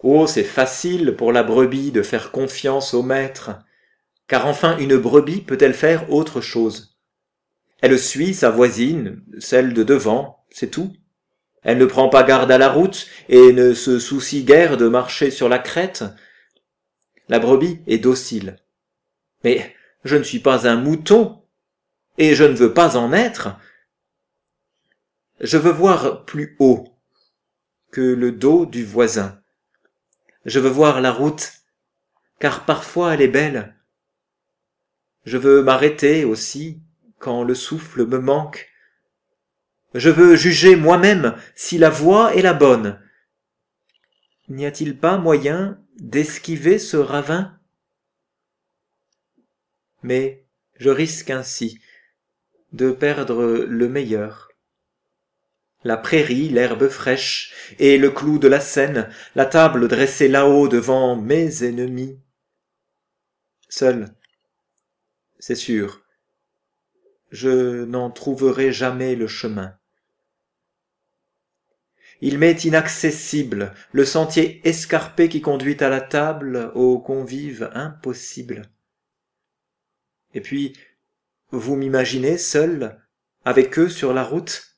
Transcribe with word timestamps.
Oh, 0.00 0.26
c'est 0.26 0.44
facile 0.44 1.16
pour 1.16 1.32
la 1.32 1.42
brebis 1.42 1.90
de 1.90 2.02
faire 2.02 2.30
confiance 2.30 2.94
au 2.94 3.02
maître, 3.02 3.50
car 4.28 4.46
enfin 4.46 4.78
une 4.78 4.96
brebis 4.96 5.40
peut-elle 5.40 5.74
faire 5.74 6.12
autre 6.12 6.40
chose 6.40 6.96
Elle 7.80 7.98
suit 7.98 8.34
sa 8.34 8.50
voisine, 8.50 9.22
celle 9.38 9.74
de 9.74 9.82
devant, 9.82 10.44
c'est 10.50 10.70
tout. 10.70 10.92
Elle 11.62 11.78
ne 11.78 11.86
prend 11.86 12.08
pas 12.08 12.22
garde 12.22 12.50
à 12.50 12.58
la 12.58 12.68
route 12.68 13.08
et 13.28 13.52
ne 13.52 13.74
se 13.74 13.98
soucie 13.98 14.44
guère 14.44 14.76
de 14.76 14.86
marcher 14.86 15.30
sur 15.32 15.48
la 15.48 15.58
crête. 15.58 16.04
La 17.28 17.40
brebis 17.40 17.80
est 17.88 17.98
docile. 17.98 18.56
Mais 19.42 19.74
je 20.04 20.16
ne 20.16 20.22
suis 20.22 20.38
pas 20.38 20.68
un 20.68 20.76
mouton, 20.76 21.42
et 22.18 22.34
je 22.34 22.44
ne 22.44 22.54
veux 22.54 22.72
pas 22.72 22.96
en 22.96 23.12
être. 23.12 23.56
Je 25.40 25.56
veux 25.56 25.72
voir 25.72 26.24
plus 26.24 26.56
haut 26.58 26.88
que 27.90 28.00
le 28.00 28.32
dos 28.32 28.66
du 28.66 28.84
voisin. 28.84 29.40
Je 30.48 30.60
veux 30.60 30.70
voir 30.70 31.02
la 31.02 31.12
route, 31.12 31.52
car 32.40 32.64
parfois 32.64 33.12
elle 33.12 33.20
est 33.20 33.28
belle. 33.28 33.76
Je 35.26 35.36
veux 35.36 35.62
m'arrêter 35.62 36.24
aussi 36.24 36.80
quand 37.18 37.44
le 37.44 37.54
souffle 37.54 38.06
me 38.06 38.18
manque. 38.18 38.70
Je 39.92 40.08
veux 40.08 40.36
juger 40.36 40.74
moi-même 40.74 41.36
si 41.54 41.76
la 41.76 41.90
voie 41.90 42.34
est 42.34 42.40
la 42.40 42.54
bonne. 42.54 42.98
N'y 44.48 44.64
a-t-il 44.64 44.98
pas 44.98 45.18
moyen 45.18 45.78
d'esquiver 45.98 46.78
ce 46.78 46.96
ravin? 46.96 47.60
Mais 50.02 50.46
je 50.76 50.88
risque 50.88 51.28
ainsi 51.28 51.78
de 52.72 52.90
perdre 52.90 53.66
le 53.68 53.88
meilleur. 53.90 54.47
La 55.84 55.96
prairie, 55.96 56.48
l'herbe 56.48 56.88
fraîche, 56.88 57.74
et 57.78 57.98
le 57.98 58.10
clou 58.10 58.38
de 58.38 58.48
la 58.48 58.60
Seine, 58.60 59.08
la 59.34 59.46
table 59.46 59.88
dressée 59.88 60.28
là-haut 60.28 60.68
devant 60.68 61.16
mes 61.16 61.64
ennemis. 61.64 62.18
Seul, 63.68 64.14
c'est 65.38 65.54
sûr, 65.54 66.02
je 67.30 67.84
n'en 67.84 68.10
trouverai 68.10 68.72
jamais 68.72 69.14
le 69.14 69.28
chemin. 69.28 69.74
Il 72.20 72.38
m'est 72.38 72.64
inaccessible 72.64 73.72
le 73.92 74.04
sentier 74.04 74.60
escarpé 74.66 75.28
qui 75.28 75.40
conduit 75.40 75.76
à 75.82 75.88
la 75.88 76.00
table 76.00 76.72
aux 76.74 76.98
convives 76.98 77.70
impossibles. 77.74 78.62
Et 80.34 80.40
puis, 80.40 80.72
vous 81.50 81.76
m'imaginez 81.76 82.36
seul, 82.36 83.00
avec 83.44 83.78
eux 83.78 83.88
sur 83.88 84.12
la 84.12 84.24
route? 84.24 84.77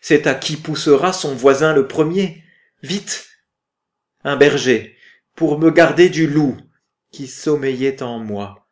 C'est 0.00 0.26
à 0.26 0.34
qui 0.34 0.56
poussera 0.56 1.12
son 1.12 1.34
voisin 1.34 1.74
le 1.74 1.86
premier 1.86 2.42
Vite 2.82 3.28
Un 4.24 4.36
berger, 4.36 4.96
pour 5.34 5.58
me 5.58 5.70
garder 5.70 6.08
du 6.08 6.26
loup 6.26 6.56
qui 7.10 7.26
sommeillait 7.26 8.02
en 8.02 8.18
moi. 8.18 8.68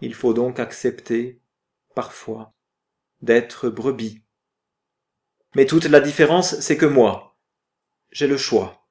Il 0.00 0.14
faut 0.14 0.32
donc 0.32 0.60
accepter, 0.60 1.40
parfois, 1.94 2.54
d'être 3.22 3.68
brebis. 3.68 4.22
Mais 5.54 5.66
toute 5.66 5.84
la 5.84 6.00
différence, 6.00 6.60
c'est 6.60 6.76
que 6.76 6.86
moi, 6.86 7.36
j'ai 8.10 8.26
le 8.26 8.36
choix. 8.36 8.88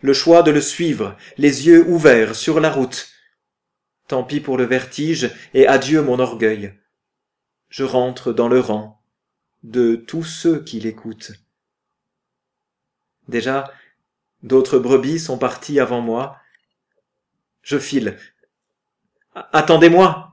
Le 0.00 0.12
choix 0.12 0.42
de 0.42 0.50
le 0.50 0.60
suivre, 0.60 1.16
les 1.36 1.66
yeux 1.66 1.86
ouverts 1.88 2.34
sur 2.34 2.60
la 2.60 2.70
route. 2.70 3.10
Tant 4.06 4.24
pis 4.24 4.40
pour 4.40 4.56
le 4.56 4.64
vertige, 4.64 5.30
et 5.54 5.66
adieu 5.66 6.02
mon 6.02 6.18
orgueil. 6.18 6.78
Je 7.68 7.84
rentre 7.84 8.32
dans 8.32 8.48
le 8.48 8.60
rang 8.60 9.00
de 9.62 9.96
tous 9.96 10.24
ceux 10.24 10.62
qui 10.62 10.80
l'écoutent. 10.80 11.32
Déjà, 13.28 13.70
d'autres 14.42 14.78
brebis 14.78 15.18
sont 15.18 15.38
partis 15.38 15.80
avant 15.80 16.00
moi. 16.00 16.38
Je 17.62 17.78
file, 17.78 18.16
Attendez-moi 19.52 20.27